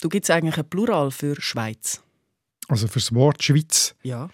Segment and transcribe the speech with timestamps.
[0.00, 2.02] Du gibt es eigentlich ein Plural für Schweiz?
[2.68, 3.94] Also für das Wort Schweiz?
[4.02, 4.28] Ja.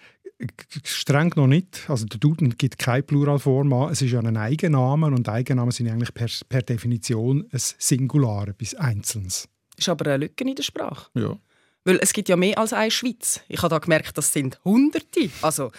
[0.85, 1.89] Streng noch nicht.
[1.89, 3.93] Also der Duden gibt keine Pluralform an.
[3.93, 8.75] Es ist ja ein Eigenname und Eigennamen sind eigentlich per, per Definition ein Singular, etwas
[8.75, 9.49] Einzelnes.
[9.77, 11.11] Ist aber eine Lücke in der Sprache.
[11.15, 11.39] Ja.
[11.85, 13.41] Weil es gibt ja mehr als eine Schweiz.
[13.49, 15.31] Ich habe da gemerkt, das sind Hunderte.
[15.41, 15.71] Also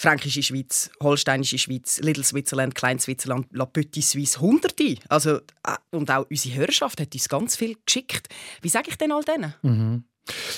[0.00, 4.94] Fränkische Schweiz, Holsteinische Schweiz, Little Switzerland, Klein Switzerland, La Petite Suisse, Hunderte.
[5.10, 8.30] Also, äh, und auch unsere Hörerschaft hat uns ganz viel geschickt.
[8.62, 9.52] Wie sage ich denn all denen?
[9.60, 10.04] Mhm.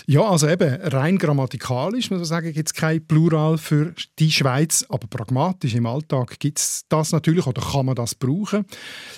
[0.07, 4.85] Ja, also eben, rein grammatikalisch muss man sagen, gibt es kein Plural für die Schweiz,
[4.89, 8.65] aber pragmatisch im Alltag gibt es das natürlich oder kann man das brauchen.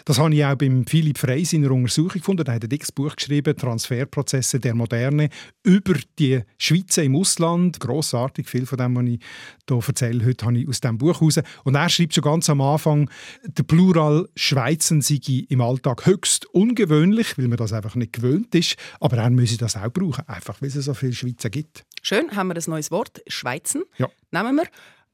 [0.05, 2.47] Das habe ich auch beim Philipp Frey in einer Untersuchung gefunden.
[2.47, 5.31] Er hat ein dickes Buch geschrieben, «Transferprozesse der Moderne»,
[5.63, 7.81] über die Schweiz im Ausland.
[7.81, 9.21] Grossartig, viel von dem, was ich
[9.69, 11.41] hier erzähle, heute habe ich aus diesem Buch heraus.
[11.65, 13.11] Und er schreibt schon ganz am Anfang,
[13.45, 18.77] der Plural «Schweizen» sei im Alltag höchst ungewöhnlich, weil man das einfach nicht gewöhnt ist,
[19.01, 21.85] aber er müsse das auch brauchen einfach weil es so viele Schweizer gibt.
[22.03, 23.85] Schön, haben wir ein neues Wort, Schweizen.
[23.99, 24.09] Ja.
[24.31, 24.67] Nehmen wir.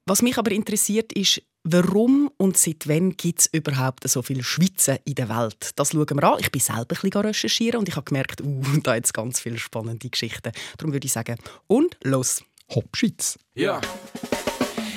[0.06, 4.98] Was mich aber interessiert ist, warum und seit wann gibt es überhaupt so viele Schweizer
[5.04, 5.70] in der Welt?
[5.76, 6.38] Das schauen wir an.
[6.40, 9.58] Ich bin selber ein bisschen recherchieren und ich habe gemerkt, uh, da jetzt ganz viele
[9.58, 10.52] spannende Geschichten.
[10.78, 12.42] Darum würde ich sagen, und los.
[12.74, 13.38] Hopp, Schweiz.
[13.54, 13.80] Ja.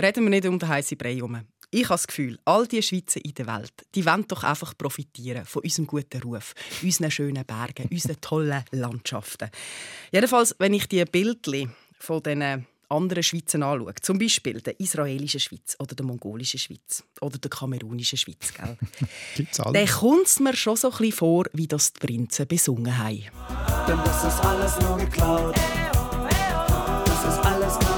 [0.00, 1.40] Reden wir nicht um den heißen Brei herum.
[1.70, 5.44] Ich habe das Gefühl, all die Schweizer in der Welt, die wollen doch einfach profitieren
[5.44, 9.50] von unserem guten Ruf, unseren schönen Bergen, unseren tollen Landschaften.
[10.12, 15.76] Jedenfalls, wenn ich die Bildchen von diesen anderen Schweizen anschaue, zum Beispiel der israelischen Schweiz
[15.80, 18.78] oder der mongolischen Schweiz oder der kamerunischen Schweiz, gell?
[19.36, 19.72] Gibt's alle.
[19.72, 23.24] dann kommt es mir schon so ein bisschen vor, wie das die Prinzen besungen haben.
[23.86, 25.56] Denn das ist alles nur geklaut.
[27.04, 27.97] Das ist alles gar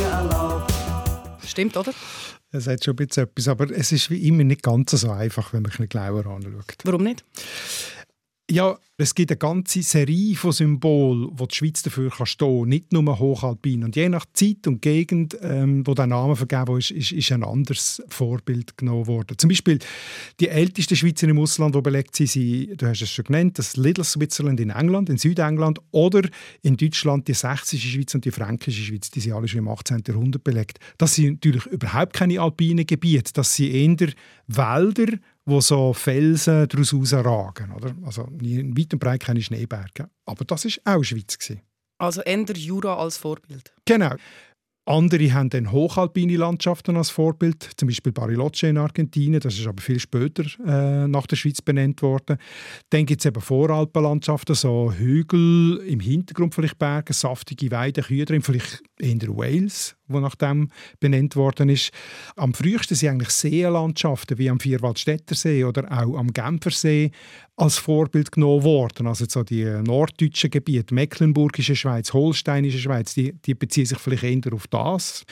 [0.00, 0.72] mir erlaubt.
[1.44, 1.92] Stimmt, oder?
[2.52, 5.52] Es hat schon ein bisschen etwas, aber es ist wie immer nicht ganz so einfach,
[5.52, 6.76] wenn man ein bisschen genauer anschaut.
[6.84, 7.24] Warum nicht?
[8.50, 12.68] Ja, es gibt eine ganze Serie von Symbolen, wo die Schweiz dafür kann stehen kann.
[12.68, 13.84] Nicht nur hochalpin.
[13.84, 17.44] Und je nach Zeit und Gegend, ähm, wo der Name vergeben ist, ist, ist ein
[17.44, 19.38] anderes Vorbild genommen worden.
[19.38, 19.78] Zum Beispiel
[20.40, 23.76] die ältesten Schweizer im Ausland, die belegt sind, sind, du hast es schon genannt, das
[23.76, 26.28] Little Switzerland in England, in Südengland oder
[26.62, 29.12] in Deutschland die sächsische Schweiz und die fränkische Schweiz.
[29.12, 30.02] Die sind alle schon im 18.
[30.06, 30.80] Jahrhundert belegt.
[30.98, 33.32] Das sind natürlich überhaupt keine alpinen Gebiete.
[33.32, 34.12] Das sind eher
[34.48, 37.72] Wälder, wo so Felsen daraus ragen.
[37.72, 37.94] Oder?
[38.04, 40.08] Also in weit und breit keine Schneeberge.
[40.26, 41.38] Aber das war auch Schweiz.
[41.38, 41.62] Gewesen.
[41.98, 43.74] Also änder Jura als Vorbild.
[43.84, 44.14] Genau.
[44.86, 49.80] Andere haben dann hochalpine Landschaften als Vorbild, zum Beispiel Bariloche in Argentinien, das ist aber
[49.80, 52.38] viel später äh, nach der Schweiz benannt worden.
[52.88, 58.42] Dann gibt es eben Voralpenlandschaften, so Hügel, im Hintergrund vielleicht Berge, saftige Weiden, Kühe drin,
[58.42, 61.90] vielleicht in der Wales, wo nach dem benannt worden ist.
[62.36, 67.10] Am frühesten sind eigentlich Seenlandschaften wie am Vierwaldstättersee oder auch am Genfersee
[67.56, 69.06] als Vorbild genommen worden.
[69.06, 74.52] Also so die norddeutschen Gebiete, Mecklenburgische Schweiz, Holsteinische Schweiz, die, die beziehen sich vielleicht eher
[74.52, 75.24] auf das.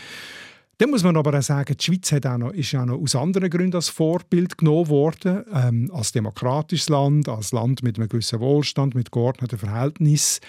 [0.78, 3.16] Dann muss man aber auch sagen, die Schweiz hat auch noch, ist auch noch aus
[3.16, 5.44] anderen Gründen als Vorbild genommen worden.
[5.52, 10.40] Ähm, als demokratisches Land, als Land mit einem gewissen Wohlstand, mit geordneten Verhältnissen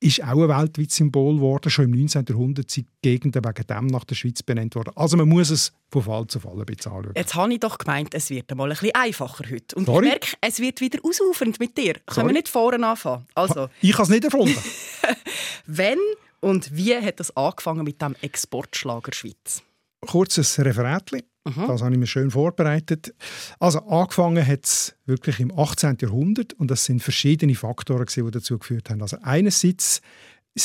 [0.00, 1.70] ist auch ein weltweites Symbol geworden.
[1.70, 2.24] Schon im 19.
[2.28, 4.92] Jahrhundert sind Gegenden wegen dem nach der Schweiz benannt worden.
[4.94, 7.12] Also man muss es von Fall zu Fall ein bisschen anschauen.
[7.16, 9.74] Jetzt habe ich doch gemeint, es wird einmal ein bisschen einfacher heute.
[9.76, 10.06] Und Sorry?
[10.06, 11.94] ich merke, es wird wieder ausufernd mit dir.
[11.94, 12.26] Können Sorry?
[12.28, 13.26] wir nicht vorne anfangen?
[13.34, 14.54] Also, Ich habe es nicht erfunden.
[15.66, 15.98] wenn
[16.40, 19.62] und wie hat das angefangen mit dem Exportschlager Schweiz?
[20.06, 20.56] Kurzes
[21.48, 21.72] Referatli.
[21.72, 23.14] Das habe ich mir schön vorbereitet.
[23.58, 25.98] Also angefangen hat es wirklich im 18.
[26.00, 29.02] Jahrhundert und das sind verschiedene Faktoren, die dazu geführt haben.
[29.02, 30.00] Also einerseits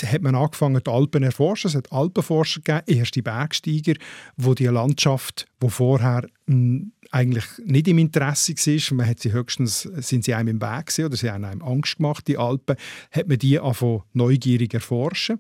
[0.02, 1.68] hat man angefangen, die Alpen erforschen.
[1.68, 3.94] Es hat Alpenforscher gegeben, erste Bergsteiger,
[4.38, 9.82] wo die Landschaft, wo vorher mh, eigentlich nicht im Interesse war, man hat sie höchstens,
[9.82, 12.76] sind sie einem im Weg gewesen, oder sie haben einem Angst gemacht, die Alpen,
[13.12, 15.38] hat man die angefangen neugierig erforschen.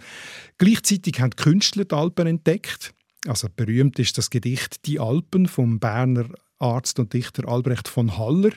[0.60, 2.94] Gleichzeitig haben die Künstler die Alpen entdeckt.
[3.28, 6.26] Also berühmt ist das Gedicht «Die Alpen» vom Berner
[6.60, 8.52] Arzt und Dichter Albrecht von Haller.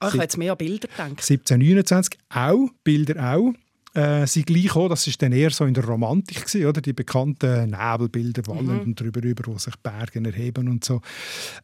[0.00, 1.10] Ah, ich habe jetzt mehr an Bilder gedacht.
[1.10, 3.52] 1729 auch, Bilder auch.
[3.94, 6.80] äh, sind gleich auch, das ist dann eher so in der Romantik gewesen, oder?
[6.80, 8.94] Die bekannten Nebelbilder, wallend mhm.
[8.94, 11.00] drüber über, wo sich Berge erheben und so.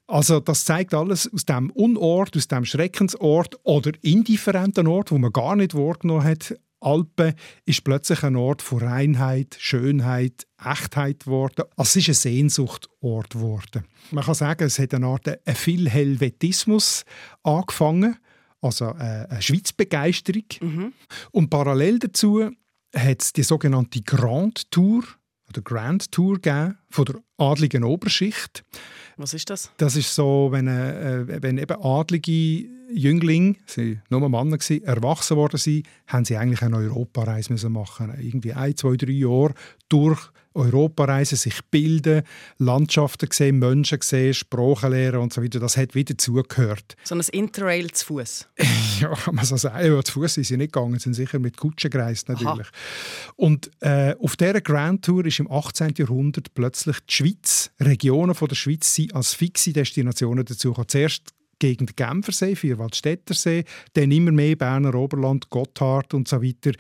[0.07, 5.33] Also das zeigt alles aus dem Unort, aus dem Schreckensort oder indifferenten Ort, wo man
[5.33, 7.35] gar nicht wahrgenommen hat, Alpen
[7.65, 11.65] ist plötzlich ein Ort von Reinheit, Schönheit, Echtheit geworden.
[11.77, 13.85] Also es ist ein Sehnsuchtort geworden.
[14.11, 17.05] Man kann sagen, es hat eine Art ein Philhelvetismus
[17.43, 18.17] angefangen,
[18.61, 20.45] also eine Schweizbegeisterung.
[20.61, 20.93] Mhm.
[21.33, 22.51] Und parallel dazu
[22.95, 25.05] hat es die sogenannte Grand Tour
[25.49, 28.65] oder Grand Tour gegeben von der adligen Oberschicht.
[29.17, 29.71] Was ist das?
[29.77, 35.59] Das ist so, wenn, äh, wenn eben adlige Jünglinge, sie nur Männer gewesen, erwachsen worden
[35.59, 38.15] sind, haben sie eigentlich eine Europareise müssen machen.
[38.21, 39.55] Irgendwie ein, zwei, drei Jahre
[39.89, 42.23] durch Europa reisen, sich bilden,
[42.59, 45.59] Landschaften sehen, Menschen sehen, Sprachen lernen und so weiter.
[45.59, 46.97] Das hat wieder zugehört.
[47.03, 48.49] So ein Interrail zu Fuß.
[49.01, 49.85] ja, kann man so sagen.
[49.85, 52.69] Ja, zu Fuß sind sie nicht gegangen, sind sicher mit Kutschen gereist natürlich.
[52.69, 53.35] Aha.
[53.37, 55.95] Und äh, auf dieser Grand Tour ist im 18.
[55.97, 60.89] Jahrhundert plötzlich die Schweiz, Regionen von der Schweiz sind als fixe Destinationen dazu gekommen.
[60.89, 63.65] Zuerst gegen den Genfersee, Vierwaldstättersee,
[63.95, 66.73] dann immer mehr Berner Oberland, Gotthard und so weiter.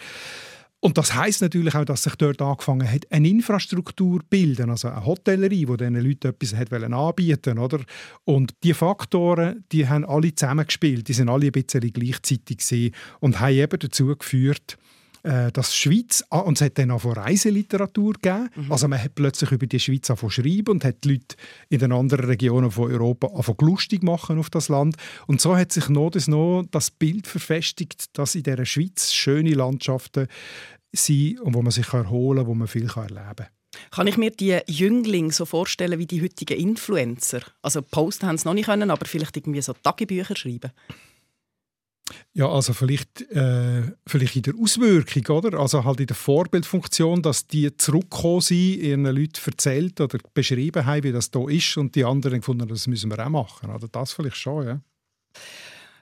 [0.85, 4.89] Und das heißt natürlich auch, dass sich dort angefangen hat, eine Infrastruktur zu bilden, also
[4.89, 7.81] eine Hotellerie, die diesen Leuten etwas hat anbieten oder?
[8.25, 13.41] Und die Faktoren, die haben alle zusammengespielt, die sind alle ein bisschen gleichzeitig gewesen und
[13.41, 14.77] haben eben dazu geführt,
[15.25, 18.71] äh, dass Schweiz, ah, und es hat dann auch von Reiseliteratur gegeben, mhm.
[18.71, 21.37] also man hat plötzlich über die Schweiz schreiben und hat die Leute
[21.71, 23.29] in den anderen Regionen von Europa
[23.61, 28.17] lustig machen auf das Land und so hat sich noch das, noch das Bild verfestigt,
[28.19, 30.29] dass in der Schweiz schöne Landschaften
[30.93, 33.47] sind und wo man sich erholen kann, wo man viel erleben kann.
[33.91, 37.41] Kann ich mir die Jünglinge so vorstellen wie die heutigen Influencer?
[37.63, 40.71] Also posten haben sie noch nicht können, aber vielleicht irgendwie so Tagebücher schreiben.
[42.33, 45.59] Ja, also vielleicht, äh, vielleicht in der Auswirkung, oder?
[45.59, 51.05] Also halt in der Vorbildfunktion, dass die zurückgekommen sind, ihren Leuten erzählt oder beschrieben haben,
[51.05, 53.71] wie das da ist und die anderen gefunden das müssen wir auch machen.
[53.71, 54.81] Oder das vielleicht schon, ja.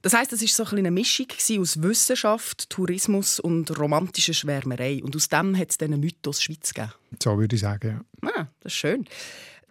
[0.03, 1.26] Das heißt, es ist so ein eine Mischung
[1.61, 5.00] aus Wissenschaft, Tourismus und romantischer Schwärmerei.
[5.03, 6.93] Und aus dem hat es diesen Mythos Schweiz gegeben.
[7.23, 8.29] So würde ich sagen, ja.
[8.31, 9.06] Ah, das ist schön.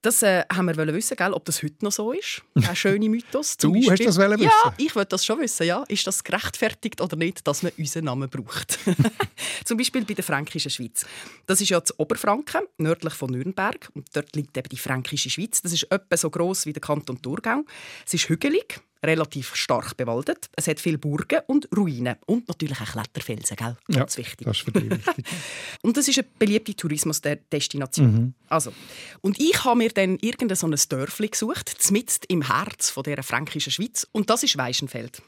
[0.02, 2.42] Das äh, haben wir wissen, gell, ob das heute noch so ist.
[2.56, 3.56] Ein schöner Mythos.
[3.58, 3.92] du Beispiel.
[3.92, 4.44] hast das wissen?
[4.44, 5.68] Ja, ich wollte das schon wissen.
[5.68, 5.84] Ja.
[5.88, 8.80] Ist das gerechtfertigt oder nicht, dass man unseren Namen braucht?
[9.66, 11.06] Zum Beispiel bei der Fränkischen Schweiz.
[11.46, 13.92] Das ist ja das Oberfranken, nördlich von Nürnberg.
[13.94, 15.62] Und dort liegt eben die Fränkische Schweiz.
[15.62, 17.64] Das ist etwa so groß wie der Kanton Thurgau.
[18.06, 20.50] Es ist hügelig, relativ stark bewaldet.
[20.56, 23.78] Es hat viele Burgen und Ruinen und natürlich auch Kletterfelsen, gell?
[23.92, 24.46] Ganz ja, wichtig.
[24.46, 25.26] Das ist für dich wichtig.
[25.82, 28.12] und das ist eine beliebte Tourismusdestination.
[28.12, 28.34] Mhm.
[28.48, 28.74] Also,
[29.22, 33.24] und ich habe mir dann irgendein so ein Dörfli gesucht, mitten im Herz von dieser
[33.24, 35.22] fränkischen Schweiz und das ist Weichenfeld.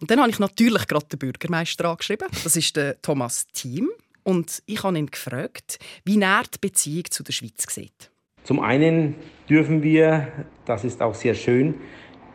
[0.00, 2.28] Und dann habe ich natürlich gerade den Bürgermeister angeschrieben.
[2.44, 3.90] Das ist der Thomas Thiem.
[4.22, 8.10] Und ich habe ihn gefragt, wie er die Beziehung zu der Schweiz sieht.
[8.44, 9.14] Zum einen
[9.48, 11.74] dürfen wir, das ist auch sehr schön,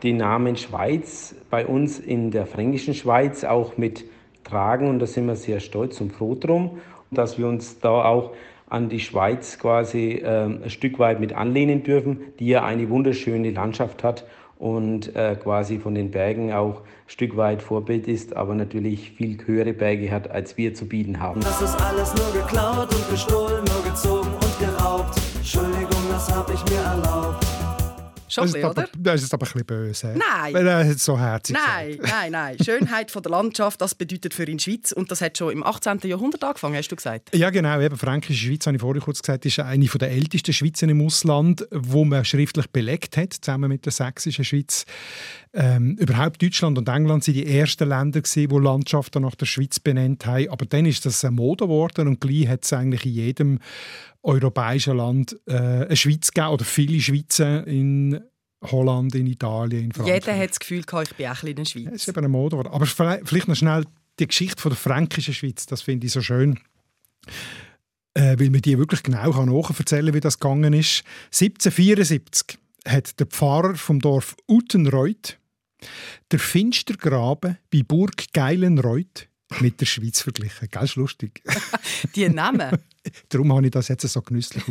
[0.04, 4.04] den Namen Schweiz bei uns in der fränkischen Schweiz auch mit
[4.44, 6.78] tragen und da sind wir sehr stolz und froh drum,
[7.10, 8.32] dass wir uns da auch
[8.68, 13.50] an die Schweiz quasi äh, ein Stück weit mit anlehnen dürfen, die ja eine wunderschöne
[13.50, 14.26] Landschaft hat
[14.58, 19.38] und äh, quasi von den Bergen auch ein Stück weit Vorbild ist, aber natürlich viel
[19.46, 21.40] höhere Berge hat, als wir zu bieten haben.
[21.40, 25.18] Das ist alles nur geklaut und gestohlen, nur gezogen und geraubt.
[25.36, 27.43] Entschuldigung, das hab ich mir erlaubt.
[28.34, 30.06] Schon das, ist aber, das ist aber ein bisschen böse.
[30.08, 30.54] Nein.
[30.54, 32.56] Weil er so herzig Nein, nein, nein.
[32.64, 34.90] Schönheit von der Landschaft, das bedeutet für ihn Schweiz.
[34.90, 36.00] Und das hat schon im 18.
[36.02, 37.34] Jahrhundert angefangen, hast du gesagt?
[37.34, 37.80] Ja, genau.
[37.80, 41.64] Eben, Fränkische Schweiz, habe ich vorhin kurz gesagt, ist eine der ältesten Schweizer im Ausland,
[41.70, 44.84] wo man schriftlich belegt hat, zusammen mit der sächsischen Schweiz.
[45.52, 49.78] Ähm, überhaupt Deutschland und England sind die ersten Länder, gewesen, die Landschaften nach der Schweiz
[49.78, 50.48] benannt haben.
[50.48, 53.60] Aber dann ist das eine Mode geworden und gleich hat es eigentlich in jedem
[54.24, 58.20] europäischen Land äh, eine Schweiz gegeben oder viele Schweizer in
[58.62, 60.24] Holland, in Italien, in Frankreich.
[60.24, 61.84] Jeder hat das Gefühl, ich bin auch in der Schweiz.
[61.84, 62.56] Das ist eben eine Mode.
[62.56, 63.84] Aber vielleicht noch schnell
[64.18, 66.58] die Geschichte von der fränkischen Schweiz, das finde ich so schön.
[68.14, 71.02] Äh, weil man die wirklich genau kann, wie das gegangen ist.
[71.32, 75.38] 1774 hat der Pfarrer vom Dorf Utenreuth
[76.30, 79.28] der Finstergraben bei Burg Geilenreuth
[79.60, 80.68] mit der Schweiz verglichen.
[80.70, 81.42] Ganz lustig.
[82.14, 82.78] Die Namen?
[83.28, 84.64] Darum habe ich das jetzt so genüsslich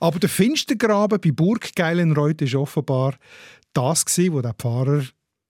[0.00, 3.16] Aber der Finstergraben bei Burg Geilenreuth ist offenbar
[3.72, 5.04] das gewesen, wo der Pfarrer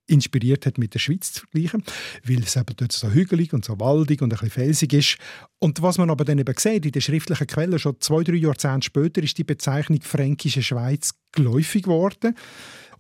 [0.06, 1.82] inspiriert hat, mit der Schweiz zu vergleichen,
[2.24, 5.16] weil es eben dort so hügelig und so waldig und ein bisschen felsig ist.
[5.58, 8.86] Und was man aber dann eben sieht, in den schriftlichen Quellen, schon zwei, drei Jahrzehnte
[8.86, 12.36] später, ist die Bezeichnung Fränkische Schweiz geläufig geworden.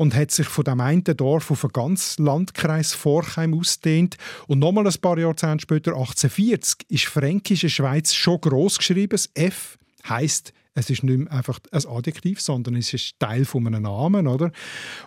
[0.02, 4.16] Und hat sich von dem einen Dorf auf einen ganzen Landkreis Forchheim ausgedehnt.
[4.48, 9.10] Und nochmal ein paar Jahrzehnte später, 1840, ist Fränkische Schweiz schon groß geschrieben.
[9.10, 9.78] Das F
[10.08, 14.26] heißt es ist nicht mehr einfach ein Adjektiv, sondern es ist Teil von einem Namen,
[14.26, 14.50] oder?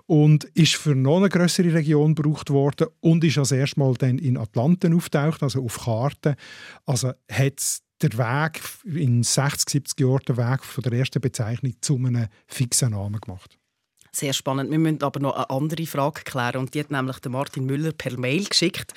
[0.05, 4.19] Und ist für noch eine größere Region gebraucht worden und ist als erstes Mal dann
[4.19, 6.35] in Atlanten auftaucht, also auf Karten.
[6.85, 11.97] Also hat der Weg in 60, 70 Jahren der Weg von der ersten Bezeichnung zu
[11.97, 13.57] einem fixen Namen gemacht.
[14.15, 14.71] Sehr spannend.
[14.71, 18.17] Wir müssen aber noch eine andere Frage klären und die hat nämlich Martin Müller per
[18.17, 18.93] Mail geschickt.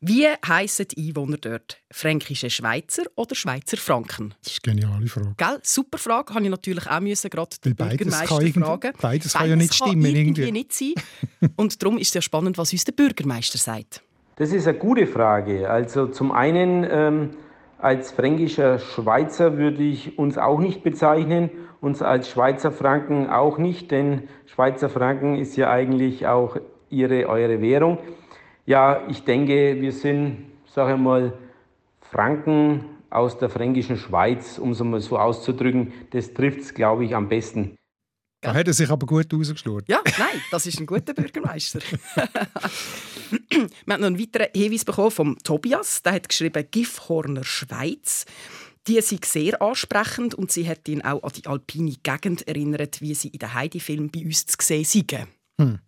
[0.00, 1.82] Wie heissen die Einwohner dort?
[1.90, 4.34] Fränkische Schweizer oder Schweizer Franken?
[4.42, 5.34] Das ist eine geniale Frage.
[5.36, 5.58] Gell?
[5.62, 6.32] Super Frage.
[6.32, 8.52] Habe ich natürlich auch müssen, gerade den Bürgermeister fragen.
[8.54, 10.02] Beides, beides kann ja nicht stimmen.
[10.02, 10.94] Kann irgendwie nicht sein.
[11.56, 14.02] Und darum ist es ja spannend, was uns der Bürgermeister sagt.
[14.36, 15.68] Das ist eine gute Frage.
[15.68, 17.30] Also zum einen ähm,
[17.78, 23.90] als fränkischer Schweizer würde ich uns auch nicht bezeichnen, uns als Schweizer Franken auch nicht,
[23.90, 26.56] denn Schweizer Franken ist ja eigentlich auch
[26.90, 27.98] ihre, eure Währung.
[28.64, 31.32] Ja, ich denke, wir sind, sage ich mal,
[32.00, 35.92] Franken aus der fränkischen Schweiz, um es mal so auszudrücken.
[36.10, 37.76] Das trifft es, glaube ich, am besten.
[38.42, 39.88] Da hat er sich aber gut rausgeschlurrt.
[39.88, 41.80] Ja, nein, das ist ein guter Bürgermeister.
[43.30, 46.02] Wir haben noch einen weiteren Hinweis bekommen vom Tobias.
[46.02, 48.24] Der hat geschrieben Gifhorner Schweiz.
[48.88, 53.14] Die sind sehr ansprechend und sie hat ihn auch an die alpine Gegend erinnert, wie
[53.14, 55.12] sie in den Heidi-Film bei uns zu sehen sind.
[55.58, 55.80] Hm.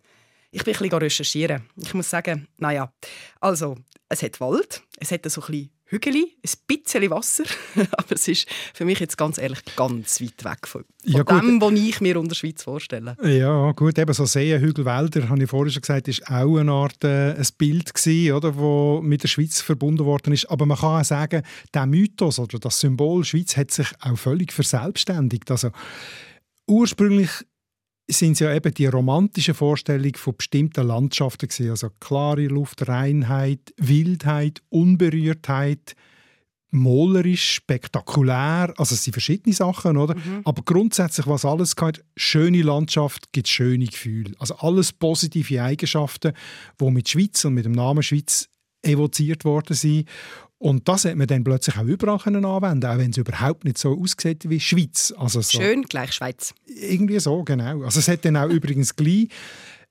[0.51, 1.63] Ich bin ein bisschen recherchieren.
[1.77, 2.91] Ich muss sagen, naja,
[3.39, 3.77] also,
[4.09, 7.45] es hat Wald, es hat so ein bisschen Hügeli, ein bisschen Wasser,
[7.91, 11.59] aber es ist für mich jetzt ganz ehrlich ganz weit weg von, von ja, dem,
[11.59, 13.17] was ich mir unter der Schweiz vorstelle.
[13.23, 16.71] Ja, gut, eben so Seen, Hügel, Wälder, habe ich vorhin schon gesagt, ist auch eine
[16.71, 20.45] Art äh, ein Bild gewesen, oder, wo mit der Schweiz verbunden worden ist.
[20.51, 21.41] Aber man kann auch sagen,
[21.73, 25.49] der Mythos oder das Symbol Schweiz hat sich auch völlig verselbstständigt.
[25.49, 25.71] Also
[26.67, 27.29] ursprünglich
[28.09, 31.71] sind es ja eben die romantischen Vorstellungen von bestimmten Landschaften gewesen.
[31.71, 35.95] Also klare Luft, Reinheit, Wildheit, Unberührtheit,
[36.71, 38.73] malerisch, spektakulär.
[38.77, 40.15] Also es sind verschiedene Sachen, oder?
[40.15, 40.41] Mhm.
[40.43, 44.33] Aber grundsätzlich, was alles gehört, schöne Landschaft gibt schöne Gefühle.
[44.39, 46.33] Also alles positive Eigenschaften,
[46.79, 48.49] die mit Schweiz und mit dem Namen Schweiz
[48.81, 50.07] evoziert worden sind.
[50.59, 52.45] Und das hat man dann plötzlich auch überall anwenden
[52.85, 55.13] auch wenn es überhaupt nicht so aussieht wie Schweiz.
[55.17, 56.53] Also so, Schön gleich Schweiz.
[56.65, 57.83] Irgendwie so, genau.
[57.83, 59.29] Also es hat dann auch übrigens gleich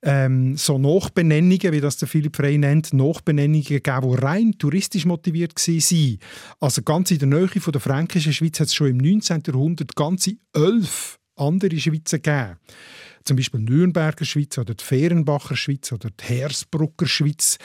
[0.02, 5.56] ähm, so Nachbenennungen, wie das der Philipp Frey nennt, Nachbenennungen gegeben, die rein touristisch motiviert
[5.56, 6.18] waren.
[6.60, 9.42] Also ganz in der Nähe von der fränkischen Schweiz hat es schon im 19.
[9.46, 12.56] Jahrhundert ganze elf andere Schweizer gegeben
[13.28, 17.58] zum Beispiel Nürnberger Schweiz oder die Fehrenbacher Schweiz oder die Hersbrucker Schweiz.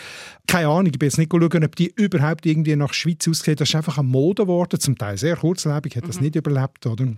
[0.46, 3.56] Keine Ahnung, ich bin jetzt nicht schauen, ob die überhaupt irgendwie nach Schweiz aussehen.
[3.56, 6.24] Das ist einfach eine Mode geworden, zum Teil sehr kurzlebig, hat das mhm.
[6.24, 6.86] nicht überlebt.
[6.86, 7.15] Oder?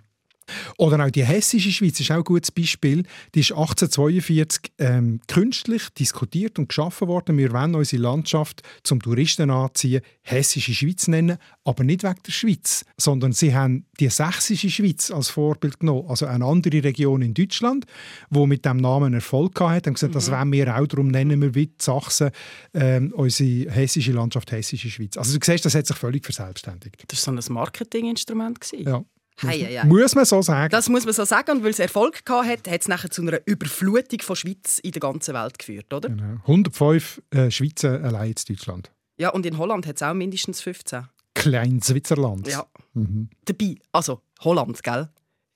[0.78, 3.04] Oder auch die hessische Schweiz ist auch ein gutes Beispiel.
[3.34, 7.38] Die ist 1842 ähm, künstlich diskutiert und geschaffen worden.
[7.38, 12.86] Wir wollen unsere Landschaft zum Touristen anziehen, hessische Schweiz nennen, aber nicht wegen der Schweiz,
[12.98, 17.86] sondern sie haben die sächsische Schweiz als Vorbild genommen, also eine andere Region in Deutschland,
[18.30, 19.90] wo mit dem Namen Erfolg hatte.
[19.90, 20.16] Und gesagt, mhm.
[20.16, 22.32] das wollen wir auch, darum nennen wir wie Sachsen
[22.74, 25.18] ähm, unsere hessische Landschaft hessische Schweiz.
[25.18, 27.04] Also du siehst, das hat sich völlig verselbstständigt.
[27.08, 28.60] Das war so ein Marketinginstrument.
[28.74, 29.04] Ja.
[29.42, 29.86] Hei, hei, hei.
[29.86, 30.72] Muss man so sagen.
[30.72, 31.51] Das muss man so sagen.
[31.51, 34.92] Und weil es Erfolg hatte, hat, hat es nachher zu einer Überflutung von Schweiz in
[34.92, 36.10] der ganzen Welt geführt, oder?
[36.10, 36.39] Genau.
[36.42, 38.92] 105 äh, Schweizer allein in Deutschland.
[39.18, 41.08] Ja, und in Holland hat es auch mindestens 15.
[41.34, 42.48] Klein Switzerland.
[42.48, 42.65] Ja.
[42.94, 43.30] Mhm.
[43.44, 45.10] Dabei, also Holland, gell?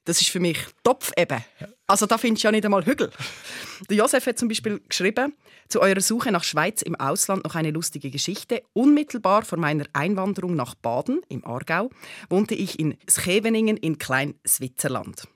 [0.10, 1.38] Das ist für mich Topf eben.
[1.86, 3.12] Also da findest du ja nicht einmal Hügel.
[3.92, 5.36] Der Josef hat zum Beispiel geschrieben,
[5.68, 8.64] zu eurer Suche nach Schweiz im Ausland noch eine lustige Geschichte.
[8.74, 11.92] Unmittelbar vor meiner Einwanderung nach Baden im Aargau
[12.28, 15.28] wohnte ich in Scheveningen in Klein-Switzerland.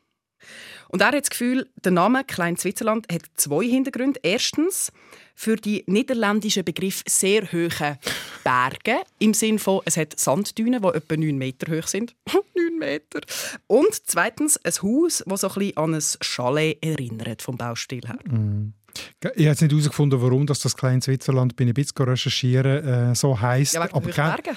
[0.90, 4.22] Und er hat das Gefühl, der Name Klein-Switzerland hat zwei Hintergründe.
[4.24, 4.92] Erstens
[5.36, 7.98] für die niederländischen Begriff sehr hohe
[8.44, 12.16] Berge, im Sinne von, es hat Sanddünen, die etwa 9 Meter hoch sind.
[12.56, 13.22] 9 Meter.
[13.68, 18.20] Und zweitens ein Haus, das so ein bisschen an ein Chalet erinnert, vom Baustil her.
[18.32, 18.74] Mm.
[19.22, 23.12] Ich habe jetzt nicht herausgefunden, warum das, das kleine Switzerland bin ich ein bisschen recherchieren
[23.12, 23.74] äh, so heisst.
[23.74, 24.56] Ja, aber gell,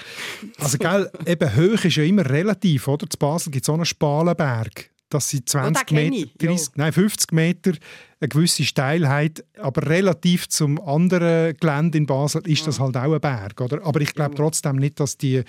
[0.59, 3.09] also gell, eben hoch ist ja immer relativ, oder?
[3.09, 7.31] Zu Basel gibt es auch einen Spalenberg dass sie 20 oh, Meter, 30, nein, 50
[7.31, 7.71] Meter
[8.19, 13.21] eine gewisse Steilheit, aber relativ zum anderen Gelände in Basel ist das halt auch ein
[13.21, 13.61] Berg.
[13.61, 13.85] Oder?
[13.85, 15.43] Aber ich glaube trotzdem nicht, dass die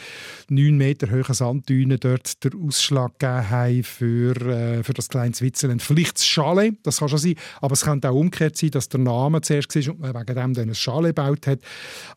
[0.50, 5.82] 9 Meter hohen Sanddünen dort den Ausschlag gegeben haben für, äh, für das kleine Switzerland.
[5.82, 9.00] Vielleicht das Chalet, das kann schon sein, aber es könnte auch umgekehrt sein, dass der
[9.00, 11.60] Name zuerst war und man wegen dem dann ein Chalet gebaut hat.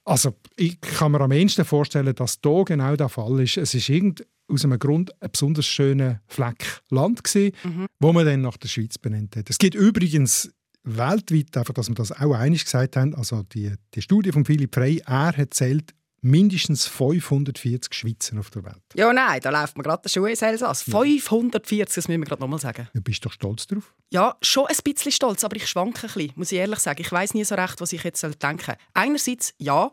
[0.04, 3.58] Also ich kann mir am ehesten vorstellen, dass hier genau der Fall ist.
[3.58, 7.86] Es ist irgend aus einem Grund ein besonders schöner Fleck Land gewesen, mhm.
[8.00, 9.50] wo man dann nach der Schweiz benannt hat.
[9.50, 10.41] Es gibt übrigens
[10.84, 14.74] weltweit, einfach, dass wir das auch einig gesagt haben, also die, die Studie von Philipp
[14.74, 18.82] Frey, er hat zählt mindestens 540 Schweizer auf der Welt.
[18.96, 20.84] Ja, nein, da läuft mir gerade der Schuh ins Elsass.
[20.84, 22.88] 540, das müssen wir gerade nochmal sagen.
[22.94, 23.94] Du bist doch stolz drauf?
[24.12, 27.02] Ja, schon ein bisschen stolz, aber ich schwanke ein bisschen, muss ich ehrlich sagen.
[27.02, 28.76] Ich weiß nie so recht, was ich jetzt denken soll.
[28.94, 29.90] Einerseits, ja,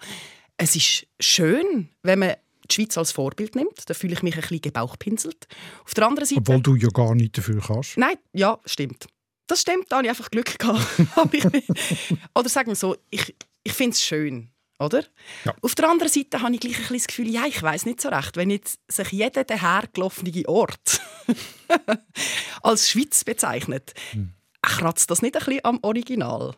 [0.59, 2.35] es ist schön, wenn man
[2.71, 3.89] die Schweiz als Vorbild nimmt.
[3.89, 5.47] Da fühle ich mich ein bisschen gebauchpinselt.
[5.85, 6.41] Auf der anderen Seite...
[6.41, 7.97] Obwohl du ja gar nicht dafür kannst.
[7.97, 9.07] Nein, ja, stimmt.
[9.49, 10.87] Das stimmt, da habe ich einfach Glück gehabt.
[12.35, 14.51] oder sagen wir so, ich, ich finde es schön.
[14.79, 15.05] Oder?
[15.45, 15.55] Ja.
[15.61, 18.01] Auf der anderen Seite habe ich gleich ein bisschen das Gefühl, ja, ich weiß nicht
[18.01, 21.01] so recht, wenn jetzt sich jeder dahergelaufene Ort
[22.63, 24.35] als Schweiz bezeichnet, hm.
[24.63, 26.55] kratzt das nicht ein bisschen am Original?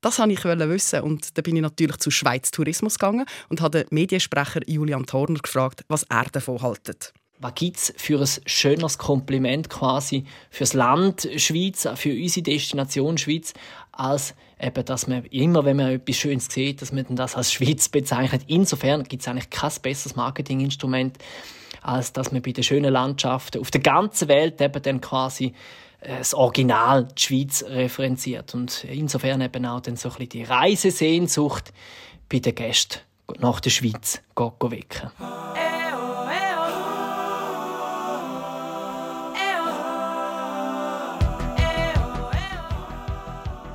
[0.00, 3.84] Das wollte ich wissen und da bin ich natürlich zu Schweiz Tourismus gegangen und habe
[3.84, 7.12] den Mediensprecher Julian Thorner gefragt, was er davon haltet.
[7.42, 13.52] Was gibt es für ein schöneres Kompliment quasi fürs Land Schweiz, für unsere Destination Schweiz,
[13.90, 17.88] als eben, dass man immer, wenn man etwas Schönes sieht, dass man das als Schweiz
[17.88, 18.42] bezeichnet.
[18.46, 21.18] Insofern gibt es eigentlich kein besseres Marketinginstrument,
[21.82, 25.52] als dass man bei den schönen Landschaften auf der ganzen Welt eben dann quasi
[26.00, 28.54] das Original, die Schweiz, referenziert.
[28.54, 31.72] Und insofern eben auch dann so ein bisschen die Reisesehnsucht
[32.28, 33.00] bei den Gästen
[33.40, 35.10] nach der Schweiz wecken.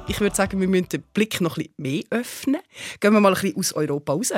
[0.10, 2.62] Ich würde sagen, wir müssen den Blick noch ein bisschen mehr öffnen.
[3.02, 4.32] Gehen wir mal ein bisschen aus Europa raus.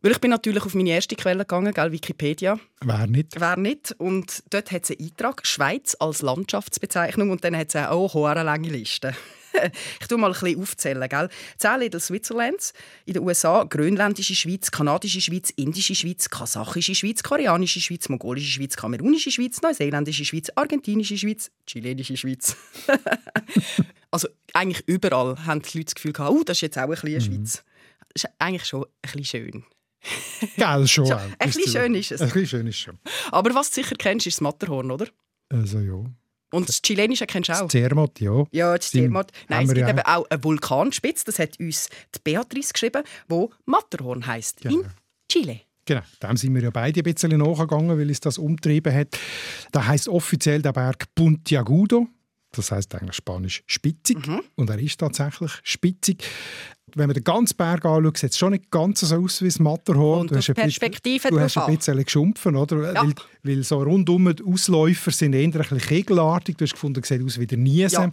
[0.00, 2.58] Weil ich bin natürlich auf meine erste Quelle gegangen, gell, Wikipedia.
[2.80, 3.38] Wer nicht?
[3.38, 3.94] Wer nicht.
[3.98, 7.30] Und dort hat es einen Eintrag, Schweiz als Landschaftsbezeichnung.
[7.30, 9.14] Und dann hat es auch eine lange Liste.
[10.00, 11.08] ich tue mal ein bisschen aufzählen.
[11.08, 11.28] Gell?
[11.58, 12.72] Zehn Little Switzerlands
[13.04, 18.76] in den USA, grönländische Schweiz, kanadische Schweiz, indische Schweiz, kasachische Schweiz, koreanische Schweiz, mongolische Schweiz,
[18.76, 22.56] kamerunische Schweiz, neuseeländische Schweiz, argentinische Schweiz, chilenische Schweiz.
[24.10, 26.90] also eigentlich überall haben die Leute das Gefühl gehabt, oh, das ist jetzt auch ein
[26.90, 27.24] bisschen eine mhm.
[27.24, 27.64] Schweiz.
[28.14, 29.64] Das ist eigentlich schon ein bisschen schön.
[30.56, 31.12] Gell, schon.
[31.12, 32.20] ein bisschen schön ist es.
[32.20, 32.98] Ein bisschen schön ist schon.
[33.30, 35.06] Aber was du sicher kennst, ist das Matterhorn, oder?
[35.48, 36.04] Also ja.
[36.52, 37.62] Und das Chilenische kennst du auch?
[37.62, 38.44] Das Zermatt, ja.
[38.52, 39.32] Ja, das Zermatt.
[39.48, 39.90] Nein, es gibt ja.
[39.90, 44.80] eben auch eine Vulkanspitze, das hat uns die Beatrice geschrieben, wo Matterhorn heisst, genau.
[44.80, 44.86] in
[45.30, 45.60] Chile.
[45.84, 49.16] Genau, dem sind wir ja beide ein bisschen nachgegangen, weil es das umtrieben hat.
[49.70, 52.08] Da heißt offiziell der Berg Puntiagudo.
[52.56, 54.26] Das heißt eigentlich Spanisch spitzig.
[54.26, 54.42] Mhm.
[54.54, 56.24] Und er ist tatsächlich spitzig
[56.94, 59.58] wenn man den ganzen Berg anschaut, sieht es schon nicht ganz so aus wie das
[59.58, 60.20] Matterhorn.
[60.22, 62.94] Und du hast, Perspektive du hast ein bisschen geschumpfen, oder?
[62.94, 63.02] Ja.
[63.02, 66.56] Weil, weil, so rundum die Ausläufer sind eher ein bisschen kegelartig.
[66.56, 68.02] Du hast gefunden, es sieht aus wie der Niesen.
[68.02, 68.10] Ja.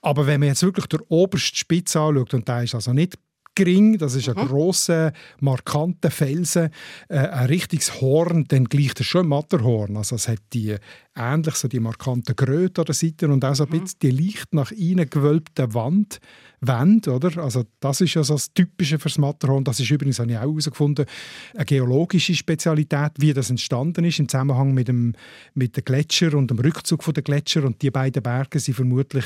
[0.00, 3.18] Aber wenn man jetzt wirklich den obersten Spitz anschaut, und der ist also nicht
[3.54, 4.48] gering, das ist ein mhm.
[4.48, 6.70] grosser, markanter Felsen,
[7.08, 9.96] äh, ein richtiges Horn, dann gleicht er schon Matterhorn.
[9.96, 10.76] Also es hat die
[11.16, 13.80] ähnlich so die markanten Gröte an der Seite und auch so ein mhm.
[13.82, 16.20] bisschen die leicht nach innen gewölbte Wand,
[16.66, 17.42] Wände, oder?
[17.42, 19.64] Also das ist ja so das Typische für das Matterhorn.
[19.64, 21.06] Das ist übrigens, habe ich auch herausgefunden,
[21.54, 25.14] eine geologische Spezialität, wie das entstanden ist im Zusammenhang mit dem,
[25.54, 27.64] mit den Gletscher und dem Rückzug der Gletscher.
[27.64, 29.24] Und die beiden Berge sind vermutlich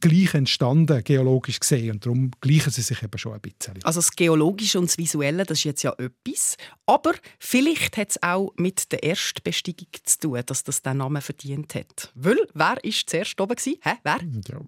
[0.00, 1.92] gleich entstanden, geologisch gesehen.
[1.92, 3.74] Und darum gleichen sie sich eben schon ein bisschen.
[3.82, 6.56] Also das Geologische und das Visuelle, das ist jetzt ja etwas.
[6.86, 11.22] Aber vielleicht hat es auch mit der Erstbesteigung zu tun, dass das den Namen Namen
[11.22, 12.12] verdient hat.
[12.14, 12.76] Weil, wer war
[13.06, 13.56] zuerst oben?
[13.58, 13.92] Hä?
[14.02, 14.18] Wer?
[14.48, 14.60] Ja.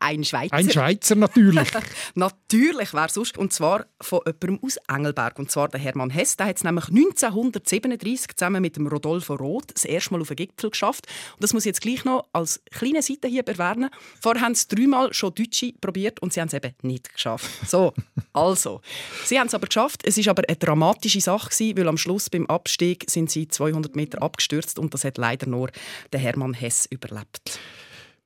[0.00, 0.54] Ein Schweizer.
[0.54, 1.68] Ein Schweizer, natürlich.
[2.14, 3.38] natürlich, wer sonst?
[3.38, 5.38] Und zwar von jemandem aus Engelberg.
[5.38, 6.36] Und zwar der Hermann Hess.
[6.36, 10.36] Der hat es nämlich 1937 zusammen mit dem Rodolfo Roth das erste Mal auf den
[10.36, 11.06] Gipfel geschafft.
[11.34, 13.90] Und das muss ich jetzt gleich noch als kleine Seite hier erwähnen.
[14.20, 17.48] Vorher haben sie dreimal schon Deutsche probiert und sie haben es eben nicht geschafft.
[17.68, 17.92] So,
[18.34, 18.80] also.
[19.24, 20.02] Sie haben es aber geschafft.
[20.04, 24.22] Es war aber eine dramatische Sache, weil am Schluss beim Abstieg sind sie 200 Meter
[24.22, 25.70] abgestürzt und das hat leider nur
[26.12, 27.58] der Hermann Hess überlebt.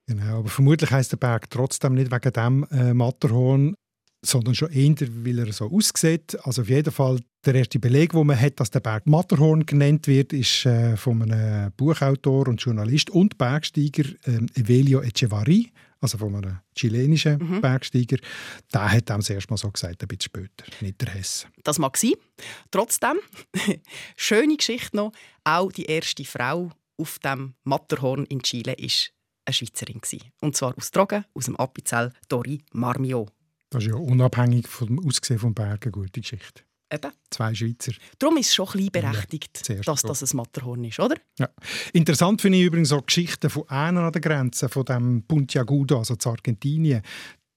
[0.07, 3.75] Genau, aber vermutlich heißt der Berg trotzdem nicht wegen dem äh, Matterhorn,
[4.25, 6.37] sondern schon eher, weil er so aussieht.
[6.45, 10.07] Also auf jeden Fall der erste Beleg, wo man hat, dass der Berg Matterhorn genannt
[10.07, 16.35] wird, ist äh, von einem Buchautor und Journalist und Bergsteiger äh, Evelio Echevarri, also von
[16.37, 17.61] einem chilenischen mhm.
[17.61, 18.19] Bergsteiger.
[18.73, 21.47] Der hat das erste Mal so gesagt, ein bisschen später, nicht der Hess.
[21.65, 22.15] Das mag sein.
[22.71, 23.19] Trotzdem,
[24.17, 25.13] schöne Geschichte noch,
[25.45, 29.13] auch die erste Frau auf dem Matterhorn in Chile ist
[29.45, 30.01] eine Schweizerin.
[30.41, 33.29] Und zwar aus Drogen, aus dem Appenzell, Dori Marmio.
[33.71, 36.63] Das ist ja unabhängig vom Aussehen des Bergen eine gute Geschichte.
[36.91, 37.13] Eben.
[37.31, 37.93] Zwei Schweizer.
[38.19, 41.17] Darum ist es schon ein bisschen berechtigt, ja, dass das ein Matterhorn ist, oder?
[41.39, 41.49] Ja.
[41.93, 46.17] Interessant finde ich übrigens auch Geschichten von einer an der Grenze, von dem Puntiagudo, also
[46.17, 47.03] zu Argentinien.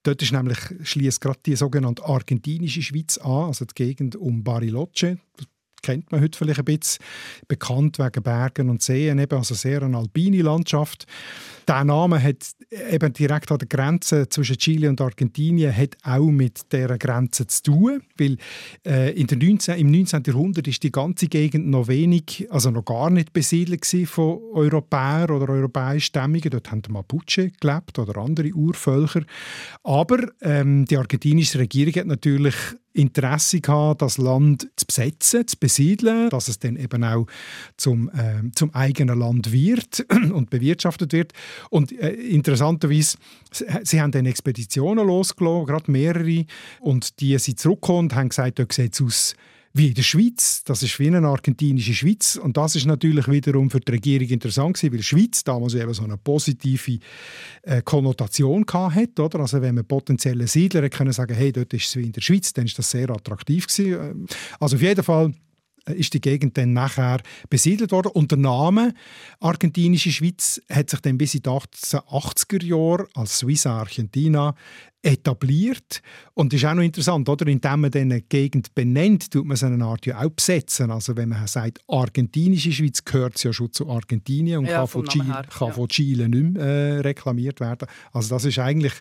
[0.02, 5.18] Dort ist nämlich schließt gerade die sogenannte argentinische Schweiz an, also die Gegend um Bariloche
[5.82, 7.04] kennt man heute vielleicht ein bisschen,
[7.48, 11.06] bekannt wegen Bergen und Seen, eben, also sehr eine alpine Landschaft.
[11.68, 12.54] Der Name hat
[12.90, 17.62] eben direkt an der Grenze zwischen Chile und Argentinien hat auch mit dieser Grenze zu
[17.62, 18.36] tun, weil
[18.86, 20.22] äh, in der 19, im 19.
[20.26, 25.52] Jahrhundert ist die ganze Gegend noch wenig, also noch gar nicht besiedelt von Europäern oder
[25.52, 26.50] europäischstämmigen.
[26.50, 29.22] Dort haben die Mapuche gelebt oder andere Urvölker.
[29.82, 32.54] Aber ähm, die argentinische Regierung hat natürlich
[32.92, 37.26] Interesse gehabt, das Land zu besetzen, zu besiedeln, dass es dann eben auch
[37.76, 41.32] zum, äh, zum eigenen Land wird und bewirtschaftet wird.
[41.70, 43.16] Und äh, interessanterweise,
[43.82, 46.44] sie haben dann Expeditionen losgelassen, gerade mehrere,
[46.80, 49.34] und die sind zurückgekommen und haben gesagt, dort sieht es aus
[49.74, 50.62] wie in der Schweiz.
[50.64, 52.36] Das ist wie eine argentinische Schweiz.
[52.36, 55.94] Und das ist natürlich wiederum für die Regierung interessant gewesen, weil die Schweiz damals eben
[55.94, 56.98] so eine positive
[57.62, 59.22] äh, Konnotation hatte.
[59.22, 59.40] Oder?
[59.40, 62.52] Also wenn man potenzielle Siedler können sagen, hey, dort ist es wie in der Schweiz,
[62.52, 64.26] dann ist das sehr attraktiv gewesen.
[64.60, 65.32] Also auf jeden Fall
[65.86, 68.12] äh, ist die Gegend dann nachher besiedelt worden.
[68.12, 68.94] Und der Name
[69.40, 74.54] Argentinische Schweiz hat sich dann bis in die 1880er Jahre als Suiza Argentina
[75.02, 76.00] etabliert.
[76.34, 77.46] Und ist auch noch interessant, oder?
[77.46, 80.90] Indem man diese Gegend benennt, tut man so eine Art ja auch besetzen.
[80.90, 85.04] Also wenn man sagt, argentinische Schweiz gehört ja schon zu Argentinien und ja, kann, von
[85.06, 85.74] Chile, her, kann ja.
[85.74, 87.88] von Chile nicht mehr äh, reklamiert werden.
[88.12, 88.94] Also das ist eigentlich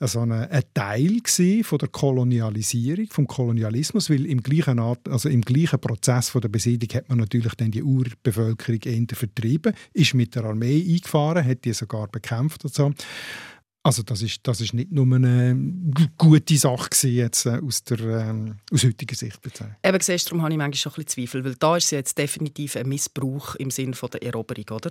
[0.00, 1.20] so eine, ein Teil
[1.62, 6.48] von der Kolonialisierung, vom Kolonialismus, weil im gleichen, Art, also im gleichen Prozess von der
[6.48, 11.64] Besiedlung hat man natürlich dann die Urbevölkerung eher vertrieben, ist mit der Armee eingefahren, hat
[11.64, 12.92] die sogar bekämpft und so.
[13.86, 15.56] Also das ist, das ist nicht nur eine
[16.18, 19.76] gute Sache jetzt äh, aus, der, ähm, aus heutiger Sicht bezogen.
[19.80, 22.74] Eben siehst, darum habe ich manchmal schon ein bisschen Zweifel, weil da ist jetzt definitiv
[22.74, 24.90] ein Missbrauch im Sinne der Eroberung, oder?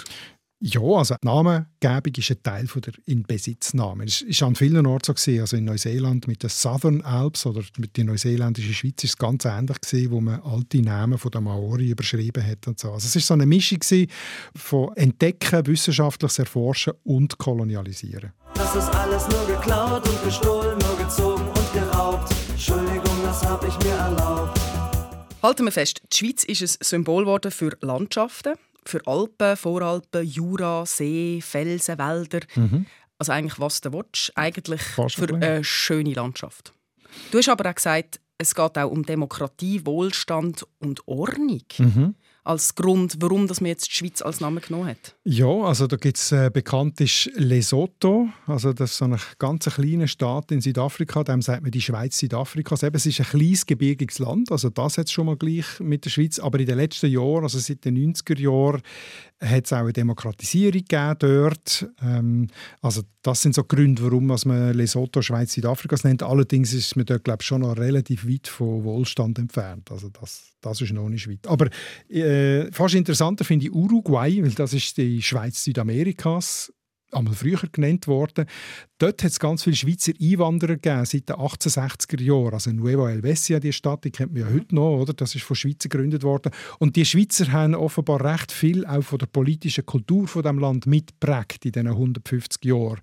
[0.60, 4.06] Ja, also die Namengebung ist ein Teil von der Inbesitznahme.
[4.06, 5.14] Es war an vielen Orten so.
[5.14, 5.42] Gewesen.
[5.42, 9.44] Also in Neuseeland mit den Southern Alps oder mit der neuseeländischen Schweiz ist es ganz
[9.44, 12.68] ähnlich, gewesen, wo man alte Namen von der Maori überschrieben hat.
[12.68, 12.94] Und so.
[12.94, 13.80] Also es war so eine Mischung
[14.56, 18.32] von Entdecken, wissenschaftliches Erforschen und Kolonialisieren.
[18.54, 22.34] Das ist alles nur geklaut und gestohlen, nur gezogen und geraubt.
[22.50, 24.60] Entschuldigung, das habe ich mir erlaubt.
[25.44, 28.54] Halten wir fest, die Schweiz ist ein Symbol für Landschaften,
[28.86, 32.42] für Alpen, Voralpen, Jura, See, Felsen, Wälder.
[32.56, 32.86] Mhm.
[33.18, 36.74] Also eigentlich was du willst, eigentlich für eine schöne Landschaft.
[37.32, 41.64] Du hast aber auch gesagt, es geht auch um Demokratie, Wohlstand und Ordnung.
[41.78, 45.16] Mhm als Grund, warum dass man jetzt die Schweiz als Name genommen hat?
[45.24, 49.66] Ja, also da gibt es äh, bekannt ist Lesotho, also das ist so ein ganz
[49.66, 52.84] kleiner Staat in Südafrika, dem sagt man die Schweiz Südafrikas.
[52.84, 56.06] Eben, es ist ein kleines gebirgiges Land, also das hat es schon mal gleich mit
[56.06, 58.82] der Schweiz, aber in den letzten Jahren, also seit den 90er Jahren,
[59.46, 60.84] hat es auch eine Demokratisierung
[61.20, 61.88] dort.
[62.02, 62.48] Ähm,
[62.82, 66.24] also das sind so Gründe, warum man Lesotho Schweiz Südafrikas nennt.
[66.24, 69.92] Allerdings ist man dort glaube schon noch relativ weit von Wohlstand entfernt.
[69.92, 71.48] Also das, das ist noch nicht weit.
[71.48, 71.68] Aber
[72.10, 76.72] äh, fast interessanter finde ich Uruguay, weil das ist die Schweiz Südamerikas
[77.12, 78.46] einmal früher genannt worden.
[78.98, 82.54] Dort hat es ganz viele Schweizer Einwanderer gegeben, seit den 1860er Jahren.
[82.54, 85.14] Also Nueva Helvetia, die Stadt, die kennt man ja heute noch, oder?
[85.14, 86.54] Das ist von Schweizer gegründet worden.
[86.80, 90.88] Und die Schweizer haben offenbar recht viel auch von der politischen Kultur von dem Land
[90.88, 93.02] mitgeprägt in diesen 150 Jahren.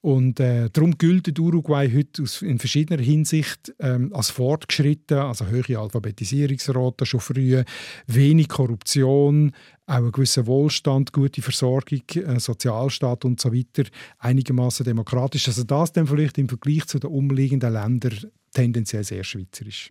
[0.00, 7.04] Und äh, darum gilt Uruguay heute in verschiedener Hinsicht ähm, als fortgeschritten, also hohe Alphabetisierungsrate
[7.04, 7.62] schon früh,
[8.06, 9.52] wenig Korruption,
[9.86, 13.88] auch einen gewissen Wohlstand, gute Versorgung, äh, Sozialstaat und so weiter,
[14.18, 15.17] einigermaßen demokratisch.
[15.48, 19.90] Also das dann vielleicht im Vergleich zu den umliegenden Ländern tendenziell sehr schweizerisch.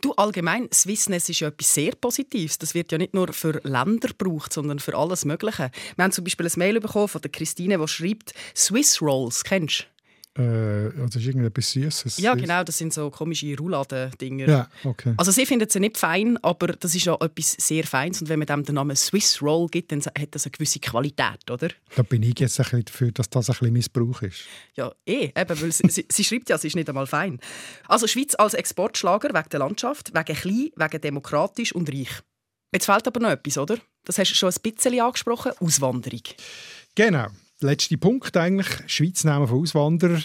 [0.00, 2.58] Du, allgemein, Swissness ist ja etwas sehr Positives.
[2.58, 5.70] Das wird ja nicht nur für Länder gebraucht, sondern für alles Mögliche.
[5.96, 9.80] Wir haben zum Beispiel ein Mail bekommen von der Christine, die schreibt, Swiss Rolls, kennst
[9.80, 9.91] du?
[10.38, 12.16] Äh, das ist irgendetwas Süßes.
[12.18, 14.48] Ja, genau, das sind so komische Rouladen-Dinger.
[14.48, 15.12] Ja, okay.
[15.18, 18.38] Also sie finden sie nicht fein, aber das ist ja etwas sehr Feines und wenn
[18.38, 21.68] man dem den Namen Swiss Roll gibt, dann hat das eine gewisse Qualität, oder?
[21.94, 24.44] Da bin ich jetzt ein bisschen dafür, dass das ein bisschen Missbrauch ist.
[24.74, 27.38] Ja, eh, eben, weil sie, sie, sie schreibt ja, es ist nicht einmal fein.
[27.86, 32.22] Also Schweiz als Exportschlager wegen der Landschaft, wegen klein, wegen demokratisch und reich.
[32.72, 33.76] Jetzt fehlt aber noch etwas, oder?
[34.06, 36.22] Das hast du schon ein bisschen angesprochen, Auswanderung.
[36.94, 37.26] Genau
[37.62, 40.22] letzte Punkt eigentlich, Schweiz nehmen von Auswanderern.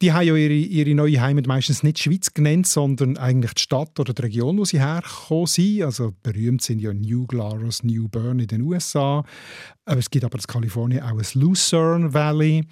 [0.00, 3.98] Die haben ja ihre, ihre neue Heimat meistens nicht Schweiz genannt, sondern eigentlich die Stadt
[3.98, 5.82] oder die Region, wo sie hergekommen sind.
[5.82, 9.24] Also berühmt sind ja New Glarus, New Bern in den USA.
[9.84, 12.64] Es gibt aber in Kalifornien auch ein Lucerne Valley.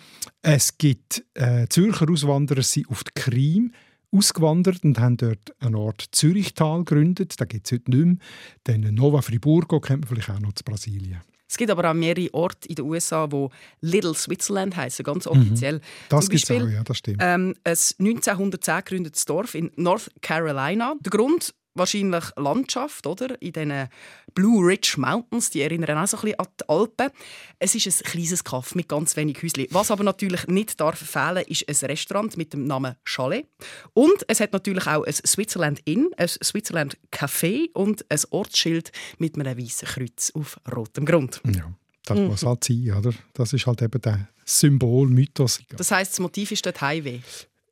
[0.42, 3.72] Es gibt äh, Zürcher Auswanderer, sind auf die Krim
[4.12, 7.40] ausgewandert und haben dort einen Ort Zürichtal gegründet.
[7.40, 8.16] Da gibt es heute nicht mehr.
[8.64, 11.20] Dann Nova Friburgo kennt man vielleicht auch noch zu Brasilien.
[11.50, 13.48] Es gibt aber auch mehrere Orte in den USA, die
[13.80, 15.32] Little Switzerland heißen, ganz mhm.
[15.32, 15.74] offiziell.
[15.78, 15.80] Mhm.
[16.08, 17.18] Das gibt es auch, ja, das stimmt.
[17.20, 20.94] Ähm, ein 1910 gegründetes Dorf in North Carolina.
[21.00, 23.40] Der Grund, wahrscheinlich Landschaft, oder?
[23.40, 23.88] In diesen
[24.34, 27.10] Blue Ridge Mountains, die erinnern auch so ein bisschen an die Alpen.
[27.58, 29.66] Es ist ein kleines Kaff mit ganz wenig Häuschen.
[29.70, 33.46] Was aber natürlich nicht darf fehlen, ist ein Restaurant mit dem Namen Chalet.
[33.94, 39.36] Und es hat natürlich auch ein Switzerland Inn, ein Switzerland Café und ein Ortsschild mit
[39.36, 41.40] einem weißen Kreuz auf rotem Grund.
[41.54, 41.72] Ja.
[42.04, 42.26] Das mhm.
[42.26, 43.12] muss halt sein, oder?
[43.34, 45.60] Das ist halt eben der Symbol-Mythos.
[45.76, 47.20] Das heißt, das Motiv ist dort Highway?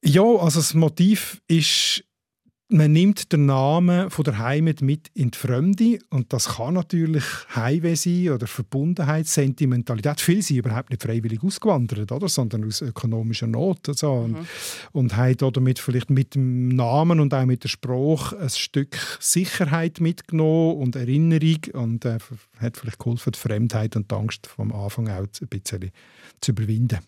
[0.04, 2.04] Ja, also das Motiv ist
[2.70, 7.24] man nimmt den Namen von der Heimat mit in die Fremde und das kann natürlich
[7.54, 10.20] Heimweh sein oder Verbundenheit, Sentimentalität.
[10.20, 12.28] Viele sind überhaupt nicht freiwillig ausgewandert, oder?
[12.28, 13.88] sondern aus ökonomischer Not.
[13.88, 14.26] Also.
[14.28, 14.36] Mhm.
[14.36, 14.46] Und,
[14.92, 20.00] und haben damit vielleicht mit dem Namen und auch mit der Sprache ein Stück Sicherheit
[20.00, 22.18] mitgenommen und Erinnerung und äh,
[22.58, 25.90] hat vielleicht geholfen, die Fremdheit und die Angst vom Anfang auch ein bisschen
[26.40, 26.98] zu überwinden.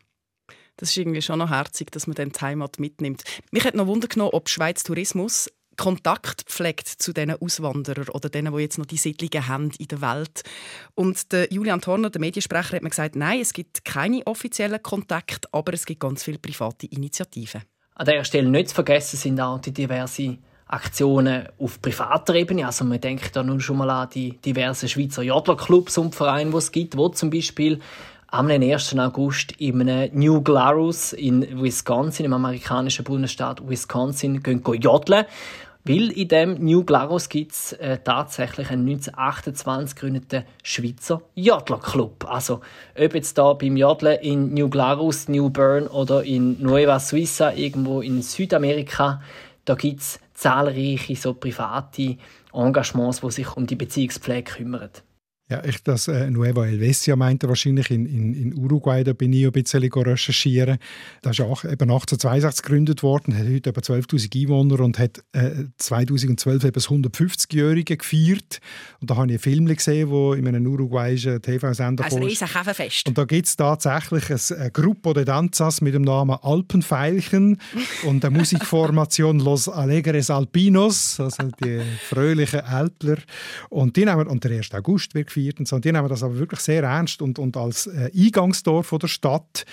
[0.81, 3.23] Das ist irgendwie schon noch herzig, dass man dann die Heimat mitnimmt.
[3.53, 8.55] Mich hat noch Wunder genommen, ob Schweiz Tourismus Kontakt pflegt zu diesen Auswanderern oder denen,
[8.55, 10.43] die jetzt noch die Siedlungen haben in der Welt.
[10.95, 15.49] Und der Julian Thorner, der Mediensprecher, hat mir gesagt, nein, es gibt keine offiziellen Kontakte,
[15.53, 17.63] aber es gibt ganz viele private Initiativen.
[17.95, 22.67] An dieser Stelle nicht zu vergessen sind auch die diversen Aktionen auf privater Ebene.
[22.67, 26.57] Also man denkt da nun schon mal an die diversen Schweizer Jodlerclubs und Vereine, die
[26.57, 27.81] es gibt, wo zum Beispiel
[28.31, 28.97] am 1.
[28.97, 35.25] August in einem New Glarus in Wisconsin, im amerikanischen Bundesstaat Wisconsin, gehen, jodeln.
[35.85, 42.27] Weil in dem New Glarus gibt es äh, tatsächlich einen 1928 gegründeten Schweizer Jodlerclub.
[42.29, 42.61] Also,
[42.97, 48.03] ob jetzt da beim Jodeln in New Glarus, New Bern oder in Nueva Suiza, irgendwo
[48.03, 49.23] in Südamerika,
[49.65, 52.19] da gibt es zahlreiche so private
[52.53, 54.91] Engagements, die sich um die Beziehungspflege kümmern.
[55.51, 59.45] Ja, ich, das äh, Nueva Helvetia meinte wahrscheinlich in, in, in Uruguay, da bin ich
[59.45, 60.79] ein bisschen recherchieren.
[61.23, 65.65] Das ist auch eben 1862 gegründet worden, hat heute etwa 12'000 Einwohner und hat äh,
[65.77, 68.61] 2012 eben das 150-Jährige gefeiert.
[69.01, 73.09] Und da habe ich einen Film gesehen, der in einem uruguayischen TV-Sender also ein Käferfest.
[73.09, 77.61] Und da gibt es tatsächlich eine Gruppe de Danzas mit dem Namen Alpenfeilchen
[78.05, 83.17] und eine Musikformation Los Alegres Alpinos, also die fröhlichen Älpler.
[83.69, 84.75] Und, die nehmen, der 1.
[84.75, 85.77] August wird gefeiert gefeiert und so.
[85.77, 89.09] Und die nehmen das aber wirklich sehr ernst und, und als äh, Eingangstor von der
[89.09, 89.65] Stadt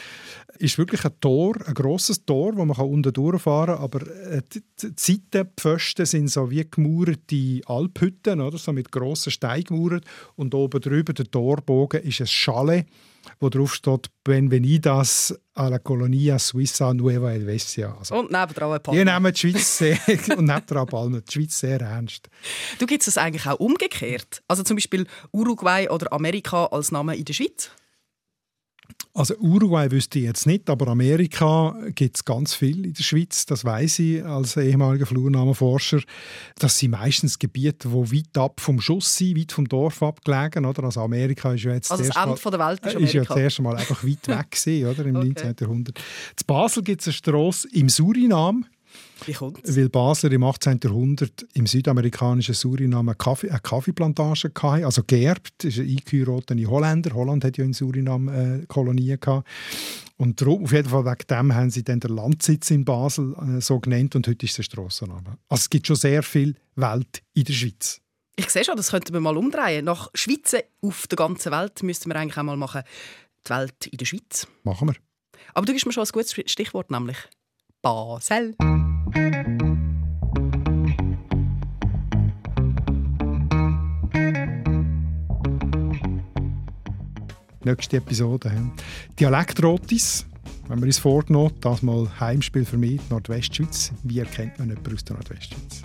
[0.59, 4.63] ist wirklich ein Tor, ein grosses Tor, wo man unten durchfahren kann, aber äh, die,
[4.81, 8.57] die Seitenpfosten sind so wie gemauerte Alphütten, oder?
[8.57, 10.01] so mit grossen Steinen
[10.35, 12.87] und oben drüber der Torbogen ist ein Chalet
[13.39, 17.95] wo drauf steht Benvenidas a la Colonia Suiza Nueva Helvetia.
[17.97, 18.99] Also, und nebendran ein Palme.
[18.99, 19.97] Die nehmen die Schweiz sehr,
[20.37, 22.29] und nebendran Palme, die Schweiz sehr ernst.
[22.79, 24.43] Du gibt es eigentlich auch umgekehrt?
[24.47, 27.71] Also zum Beispiel Uruguay oder Amerika als Name in der Schweiz?
[29.17, 33.47] Also Uruguay wüsste ich jetzt nicht, aber Amerika gibt es ganz viel in der Schweiz,
[33.47, 36.01] das weiß ich als ehemaliger Flurnamenforscher.
[36.59, 40.65] Das sind meistens Gebiete, die weit ab vom Schuss sind, weit vom Dorf abgelegen.
[40.65, 40.83] Oder?
[40.83, 43.05] Also Amerika ist ja jetzt also das, Ende Mal, der Welt ist, Amerika.
[43.05, 45.05] ist ja das erste Mal einfach weit weg gewesen, oder?
[45.05, 45.25] im okay.
[45.25, 45.55] 19.
[45.61, 45.97] Jahrhundert.
[45.97, 48.65] In Basel gibt es eine Strasse im Suriname,
[49.25, 49.75] wie kommt's?
[49.75, 50.79] Weil Basler im 18.
[50.83, 57.13] Jahrhundert im südamerikanischen Suriname eine, Kaffee, eine Kaffeeplantage hatte, also geerbt, ist ein eingeheirateter Holländer.
[57.13, 59.47] Holland hat ja in Suriname äh, Kolonien gehabt.
[60.17, 63.79] Und auf jeden Fall wegen dem haben sie dann den Landsitz in Basel äh, so
[63.79, 65.37] genannt und heute ist es ein Strassenname.
[65.47, 68.01] Also es gibt schon sehr viel Welt in der Schweiz.
[68.35, 69.85] Ich sehe schon, das könnten wir mal umdrehen.
[69.85, 72.83] Nach Schweiz auf der ganzen Welt müssten wir eigentlich auch mal machen,
[73.45, 74.47] die Welt in der Schweiz.
[74.63, 74.95] Machen wir.
[75.53, 77.17] Aber du gibst mir schon ein gutes Stichwort, nämlich
[77.81, 78.55] Basel.
[87.67, 88.49] Nächste Episode.
[89.19, 90.25] Dialektrotis,
[90.69, 93.91] wenn wir uns vorgenommen, das mal Heimspiel für mich, Nordwestschweiz.
[94.03, 95.83] Wie erkennt man jemanden aus der Nordwestschweiz?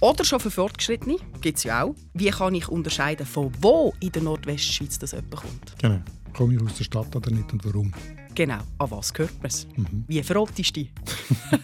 [0.00, 1.94] Oder schon für Fortgeschrittene, gibt es ja auch.
[2.14, 5.74] Wie kann ich unterscheiden, von wo in der Nordwestschweiz das jemand kommt?
[5.78, 6.00] Genau.
[6.34, 7.92] Komme ich aus der Stadt oder nicht und warum?
[8.34, 8.60] Genau.
[8.78, 9.66] An was gehört man es?
[9.76, 10.04] Mhm.
[10.06, 10.92] Wie verrotest du dich?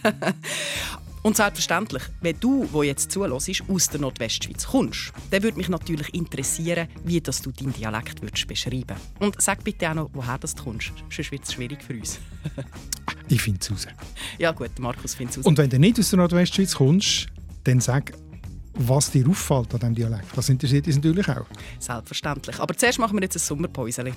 [1.25, 6.13] Und selbstverständlich, wenn du, wo jetzt zuhörst, aus der Nordwestschweiz kommst, dann würde mich natürlich
[6.13, 10.53] interessieren, wie das du deinen Dialekt würdest beschreiben Und sag bitte auch noch, woher das
[10.53, 10.91] du kommst.
[11.09, 12.19] Sonst wird es schwierig für uns.
[13.27, 13.87] ich finde es raus.
[14.37, 15.47] Ja gut, Markus findet es raus.
[15.47, 17.25] Und wenn du nicht aus der Nordwestschweiz kommst,
[17.63, 18.13] dann sag,
[18.75, 20.27] was dir auffällt an diesem Dialekt.
[20.37, 21.47] Das interessiert uns natürlich auch.
[21.79, 22.59] Selbstverständlich.
[22.59, 24.13] Aber zuerst machen wir jetzt ein Sommerpäuschen.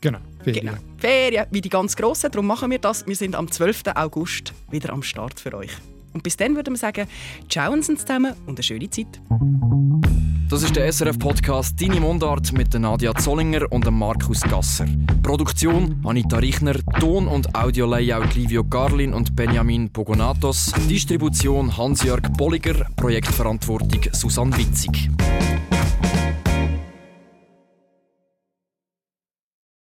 [0.00, 0.66] Genau, Ferien.
[0.66, 0.78] Genau.
[0.96, 2.32] Ferien, wie die ganz Grossen.
[2.32, 3.06] Darum machen wir das.
[3.06, 3.82] Wir sind am 12.
[3.94, 5.70] August wieder am Start für euch.
[6.18, 7.06] Und bis dann würden wir sagen,
[7.48, 9.20] ciao zusammen und eine schöne Zeit.
[10.50, 14.86] Das ist der SRF-Podcast «Deine Mundart» mit Nadia Zollinger und Markus Gasser.
[15.22, 24.00] Produktion Anita Richner, Ton- und Audio-Layout Livio Garlin und Benjamin Pogonatos, Distribution Hans-Jörg Bolliger, Projektverantwortung
[24.12, 25.08] Susanne Witzig.